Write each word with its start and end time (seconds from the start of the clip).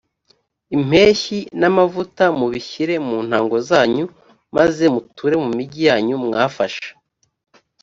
impeshyi 0.75 1.39
n’amavuta 1.59 2.25
mubishyire 2.39 2.95
mu 3.07 3.17
ntango 3.27 3.57
zanyu 3.69 4.05
maze 4.57 4.83
muture 4.93 5.35
mu 5.43 5.49
migi 5.57 5.81
yanyu 5.89 6.15
mwafashe 6.25 6.89